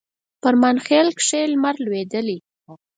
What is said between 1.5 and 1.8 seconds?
لمر